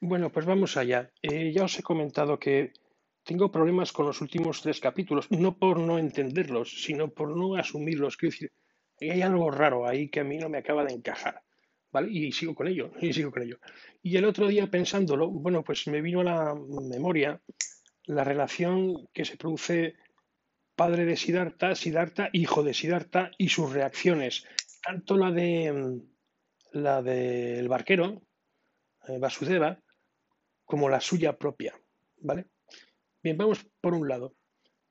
[0.00, 1.10] Bueno, pues vamos allá.
[1.22, 2.72] Eh, ya os he comentado que
[3.24, 8.16] tengo problemas con los últimos tres capítulos, no por no entenderlos, sino por no asumirlos.
[8.16, 8.52] Quiero decir,
[9.00, 11.42] hay algo raro ahí que a mí no me acaba de encajar,
[11.90, 12.10] ¿vale?
[12.12, 13.58] Y sigo con ello, y sigo con ello.
[14.00, 17.40] Y el otro día pensándolo, bueno, pues me vino a la memoria
[18.04, 19.96] la relación que se produce
[20.76, 24.46] padre de Siddhartha, Siddhartha, hijo de Siddhartha, y sus reacciones,
[24.80, 28.22] tanto la de mm, la del barquero,
[29.08, 29.80] eh, Vasudeva,
[30.68, 31.74] como la suya propia,
[32.18, 32.50] ¿vale?
[33.22, 34.36] Bien, vamos por un lado,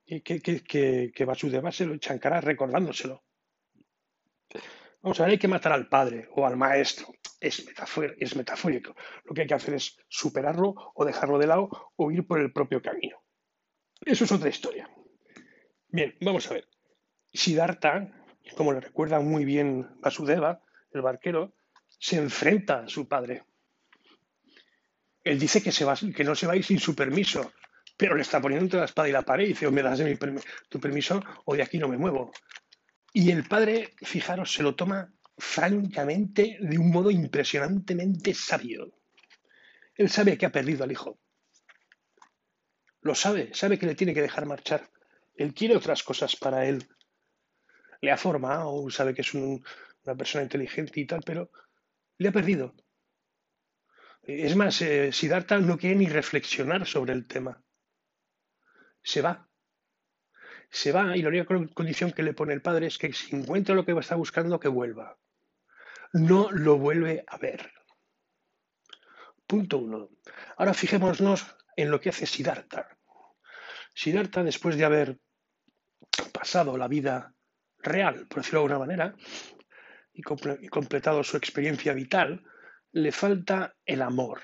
[0.04, 3.24] que, que, que, que Vasudeva se lo echancará recordándoselo.
[5.04, 7.14] Vamos a ver, hay que matar al padre o al maestro.
[7.40, 7.64] Es,
[8.18, 8.96] es metafórico.
[9.24, 12.52] Lo que hay que hacer es superarlo o dejarlo de lado o ir por el
[12.52, 13.24] propio camino.
[14.04, 14.90] Eso es otra historia.
[15.90, 16.68] Bien, vamos a ver.
[17.32, 18.12] Siddhartha,
[18.56, 21.54] como le recuerda muy bien Vasudeva, el barquero,
[22.00, 23.44] se enfrenta a su padre.
[25.28, 27.54] Él dice que, se va, que no se va a ir sin su permiso,
[27.98, 30.00] pero le está poniendo entre la espada y la pared y dice, o me das
[30.00, 30.16] mi
[30.70, 32.32] tu permiso o de aquí no me muevo.
[33.14, 38.94] Y el padre, fijaros, se lo toma francamente de un modo impresionantemente sabio.
[39.96, 41.20] Él sabe que ha perdido al hijo.
[43.02, 44.90] Lo sabe, sabe que le tiene que dejar marchar.
[45.36, 46.88] Él quiere otras cosas para él.
[48.02, 49.64] Le ha formado, sabe que es un,
[50.06, 51.52] una persona inteligente y tal, pero
[52.18, 52.76] le ha perdido.
[54.28, 57.64] Es más, eh, Siddhartha no quiere ni reflexionar sobre el tema.
[59.02, 59.48] Se va.
[60.70, 63.74] Se va y la única condición que le pone el padre es que si encuentra
[63.74, 65.18] lo que está buscando, que vuelva.
[66.12, 67.72] No lo vuelve a ver.
[69.48, 70.10] Punto uno.
[70.58, 71.46] Ahora fijémonos
[71.78, 72.98] en lo que hace Siddhartha.
[73.94, 75.20] Siddhartha, después de haber
[76.34, 77.34] pasado la vida
[77.78, 79.16] real, por decirlo de alguna manera,
[80.12, 80.22] y
[80.68, 82.44] completado su experiencia vital,
[82.92, 84.42] le falta el amor,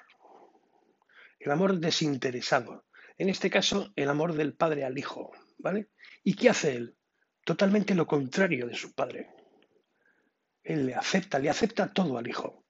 [1.39, 2.85] el amor desinteresado.
[3.17, 5.89] En este caso, el amor del padre al hijo, ¿vale?
[6.23, 6.97] ¿Y qué hace él?
[7.43, 9.29] Totalmente lo contrario de su padre.
[10.63, 12.65] Él le acepta, le acepta todo al hijo.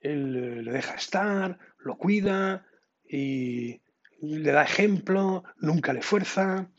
[0.00, 2.66] Él eh, le deja estar, lo cuida
[3.04, 3.80] y
[4.20, 6.70] le da ejemplo, nunca le fuerza,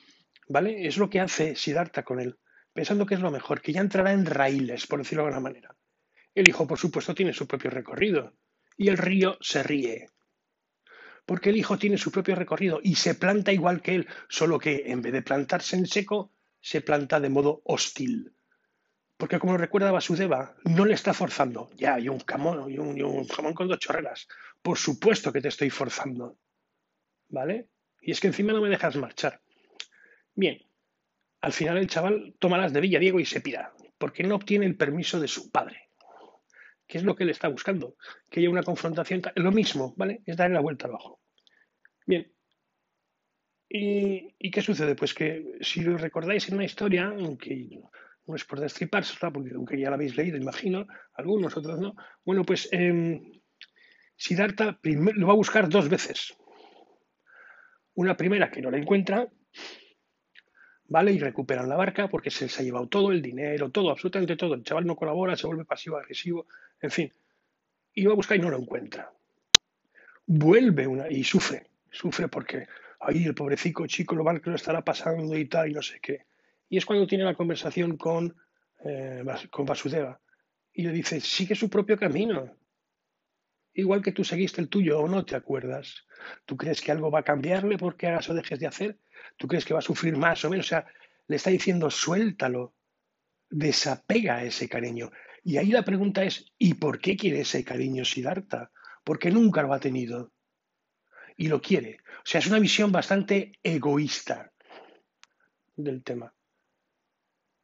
[0.47, 0.87] ¿vale?
[0.87, 2.37] Es lo que hace Siddhartha con él,
[2.73, 5.75] pensando que es lo mejor, que ya entrará en raíles, por decirlo de alguna manera.
[6.33, 8.33] El hijo, por supuesto, tiene su propio recorrido
[8.77, 10.07] y el río se ríe.
[11.25, 14.83] Porque el hijo tiene su propio recorrido y se planta igual que él, solo que
[14.87, 18.33] en vez de plantarse en seco, se planta de modo hostil.
[19.17, 21.69] Porque como recuerda Vasudeva, no le está forzando.
[21.75, 24.27] Ya, hay un camón, y un, un jamón con dos chorreras.
[24.61, 26.37] Por supuesto que te estoy forzando.
[27.29, 27.69] ¿Vale?
[28.01, 29.41] Y es que encima no me dejas marchar.
[30.33, 30.57] Bien,
[31.41, 34.75] al final el chaval toma las de Villadiego y se pira, porque no obtiene el
[34.75, 35.90] permiso de su padre.
[36.91, 37.95] ¿Qué es lo que él está buscando?
[38.29, 39.21] Que haya una confrontación.
[39.35, 40.23] Lo mismo, ¿vale?
[40.25, 41.21] Es darle la vuelta abajo.
[42.05, 42.29] Bien.
[43.69, 44.93] ¿Y, qué sucede?
[44.93, 47.79] Pues que si lo recordáis en una historia, aunque
[48.27, 51.95] no es por destripársela, porque aunque ya la habéis leído, imagino, algunos, otros no.
[52.25, 53.21] Bueno, pues eh,
[54.17, 56.35] Siddhartha lo va a buscar dos veces.
[57.93, 59.29] Una primera que no la encuentra,
[60.91, 61.13] ¿vale?
[61.13, 64.55] Y recuperan la barca porque se les ha llevado todo, el dinero, todo, absolutamente todo.
[64.55, 66.47] El chaval no colabora, se vuelve pasivo-agresivo,
[66.81, 67.13] en fin.
[67.93, 69.09] Y va a buscar y no lo encuentra.
[70.25, 72.67] Vuelve una, y sufre, sufre porque
[72.99, 76.25] ahí el pobrecito chico lo lo estará pasando y tal, y no sé qué.
[76.67, 78.35] Y es cuando tiene la conversación con,
[78.83, 80.19] eh, con Vasudeva.
[80.73, 82.53] Y le dice, sigue su propio camino.
[83.73, 86.05] Igual que tú seguiste el tuyo o no te acuerdas.
[86.45, 88.99] ¿Tú crees que algo va a cambiarle porque hagas o dejes de hacer?
[89.37, 90.65] ¿Tú crees que va a sufrir más o menos?
[90.65, 90.85] O sea,
[91.27, 92.75] le está diciendo suéltalo,
[93.49, 95.11] desapega ese cariño.
[95.43, 98.71] Y ahí la pregunta es, ¿y por qué quiere ese cariño Siddhartha?
[99.03, 100.31] Porque nunca lo ha tenido.
[101.37, 101.99] Y lo quiere.
[102.17, 104.51] O sea, es una visión bastante egoísta
[105.75, 106.33] del tema.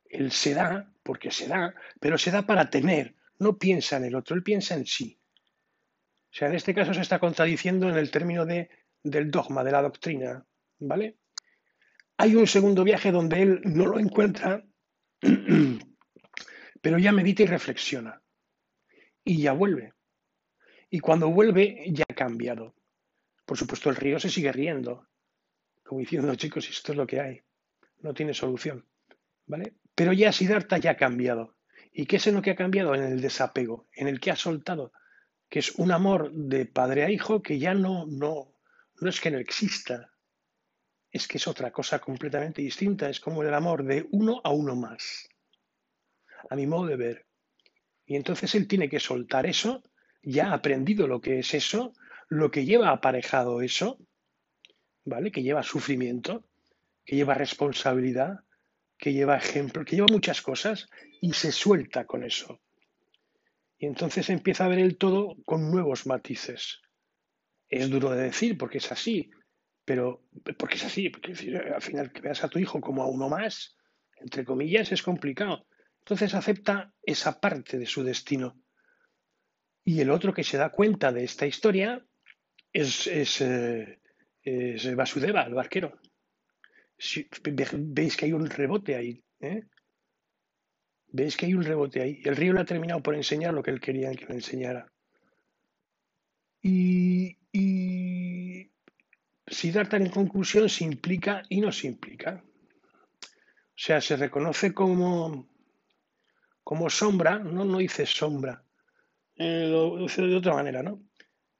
[0.05, 3.15] Él se da, porque se da, pero se da para tener.
[3.39, 5.19] No piensa en el otro, él piensa en sí.
[6.29, 8.69] O sea, en este caso se está contradiciendo en el término de,
[9.03, 10.45] del dogma, de la doctrina.
[10.79, 11.18] ¿Vale?
[12.18, 14.63] Hay un segundo viaje donde él no lo encuentra,
[16.81, 18.21] pero ya medita y reflexiona.
[19.24, 19.94] Y ya vuelve.
[20.89, 22.75] Y cuando vuelve, ya ha cambiado.
[23.45, 25.07] Por supuesto, el río se sigue riendo,
[25.83, 27.41] como diciendo, chicos, esto es lo que hay.
[28.00, 28.85] No tiene solución.
[29.45, 29.75] ¿Vale?
[29.95, 31.56] Pero ya Siddhartha ya ha cambiado.
[31.91, 32.94] ¿Y qué es en lo que ha cambiado?
[32.94, 34.91] En el desapego, en el que ha soltado,
[35.49, 38.53] que es un amor de padre a hijo que ya no, no,
[38.99, 40.11] no es que no exista,
[41.11, 44.75] es que es otra cosa completamente distinta, es como el amor de uno a uno
[44.75, 45.27] más,
[46.49, 47.25] a mi modo de ver.
[48.05, 49.83] Y entonces él tiene que soltar eso,
[50.21, 51.94] ya ha aprendido lo que es eso,
[52.29, 53.99] lo que lleva aparejado eso,
[55.05, 55.31] ¿vale?
[55.31, 56.45] Que lleva sufrimiento,
[57.05, 58.41] que lleva responsabilidad,
[58.97, 60.89] que lleva ejemplo, que lleva muchas cosas
[61.21, 62.59] y se suelta con eso.
[63.77, 66.81] Y entonces empieza a ver el todo con nuevos matices.
[67.69, 69.29] Es duro de decir porque es así,
[69.85, 70.24] pero
[70.57, 71.33] porque es así, porque
[71.74, 73.77] al final que veas a tu hijo como a uno más,
[74.19, 75.68] entre comillas, es complicado.
[76.00, 78.59] Entonces acepta esa parte de su destino.
[79.83, 82.06] Y el otro que se da cuenta de esta historia
[82.73, 84.00] es, es, eh,
[84.95, 86.00] Vasudeva, el barquero.
[87.77, 89.23] veis que hay un rebote ahí.
[89.39, 89.63] ¿eh?
[91.09, 92.21] Veis que hay un rebote ahí.
[92.24, 94.92] El río le ha terminado por enseñar lo que él quería que le enseñara.
[96.62, 98.71] Y, y
[99.48, 102.44] Siddhartha en conclusión se implica y no se implica.
[103.24, 105.48] O sea, se reconoce como,
[106.63, 108.63] como sombra, no, no dice sombra,
[109.36, 111.04] eh, lo dice de otra manera, ¿no?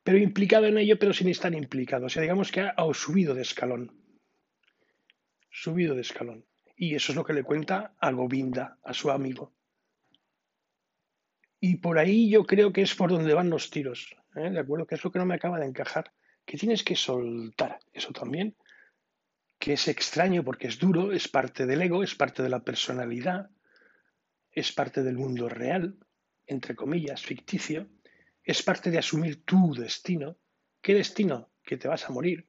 [0.04, 2.08] Pero implicado en ello, pero sin estar implicado.
[2.08, 3.96] O sea, digamos que ha, ha subido de escalón.
[5.52, 6.47] Subido de escalón.
[6.80, 9.52] Y eso es lo que le cuenta a Govinda, a su amigo.
[11.60, 14.16] Y por ahí yo creo que es por donde van los tiros.
[14.36, 14.52] ¿eh?
[14.52, 14.86] ¿De acuerdo?
[14.86, 16.14] Que es lo que no me acaba de encajar.
[16.46, 18.56] Que tienes que soltar eso también.
[19.58, 23.50] Que es extraño porque es duro, es parte del ego, es parte de la personalidad,
[24.52, 25.98] es parte del mundo real,
[26.46, 27.90] entre comillas, ficticio.
[28.44, 30.38] Es parte de asumir tu destino.
[30.80, 31.50] ¿Qué destino?
[31.64, 32.48] Que te vas a morir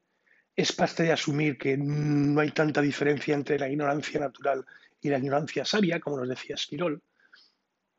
[0.58, 4.66] es parte de asumir que no hay tanta diferencia entre la ignorancia natural
[5.00, 7.00] y la ignorancia sabia, como nos decía Esquirol.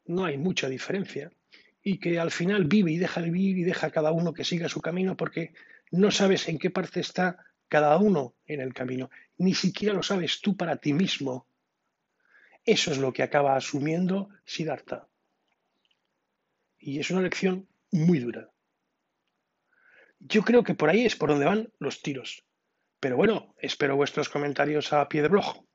[0.08, 1.32] No hay mucha diferencia.
[1.82, 4.44] Y que al final vive y deja de vivir y deja a cada uno que
[4.44, 5.54] siga su camino porque
[5.92, 7.38] no sabes en qué parte está
[7.70, 9.10] cada uno en el camino.
[9.38, 11.48] Ni siquiera lo sabes tú para ti mismo.
[12.66, 15.08] Eso es lo que acaba asumiendo Siddhartha.
[16.78, 18.50] Y es una lección muy dura.
[20.20, 22.44] Yo creo que por ahí es por donde van los tiros.
[23.00, 25.66] Pero bueno, espero vuestros comentarios a pie de blog.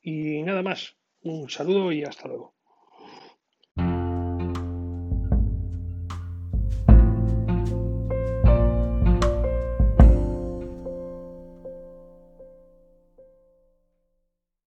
[0.00, 2.57] Y nada más, un saludo y hasta luego.